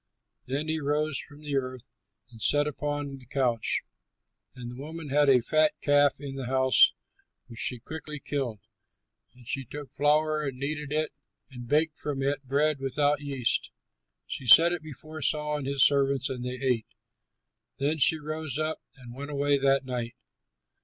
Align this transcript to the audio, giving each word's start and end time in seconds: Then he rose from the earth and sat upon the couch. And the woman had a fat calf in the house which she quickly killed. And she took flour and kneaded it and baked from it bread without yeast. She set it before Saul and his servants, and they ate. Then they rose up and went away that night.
Then 0.47 0.67
he 0.67 0.79
rose 0.79 1.19
from 1.19 1.41
the 1.41 1.55
earth 1.57 1.87
and 2.31 2.41
sat 2.41 2.65
upon 2.65 3.19
the 3.19 3.25
couch. 3.27 3.83
And 4.55 4.71
the 4.71 4.75
woman 4.81 5.09
had 5.09 5.29
a 5.29 5.41
fat 5.43 5.73
calf 5.79 6.19
in 6.19 6.33
the 6.33 6.47
house 6.47 6.93
which 7.45 7.59
she 7.59 7.77
quickly 7.77 8.19
killed. 8.19 8.61
And 9.35 9.47
she 9.47 9.63
took 9.63 9.93
flour 9.93 10.41
and 10.41 10.57
kneaded 10.57 10.91
it 10.91 11.11
and 11.51 11.67
baked 11.67 11.99
from 11.99 12.23
it 12.23 12.43
bread 12.47 12.79
without 12.79 13.21
yeast. 13.21 13.69
She 14.25 14.47
set 14.47 14.73
it 14.73 14.81
before 14.81 15.21
Saul 15.21 15.57
and 15.57 15.67
his 15.67 15.83
servants, 15.83 16.29
and 16.31 16.43
they 16.43 16.57
ate. 16.59 16.87
Then 17.77 17.97
they 18.09 18.17
rose 18.17 18.57
up 18.57 18.81
and 18.95 19.13
went 19.13 19.29
away 19.29 19.59
that 19.59 19.85
night. 19.85 20.15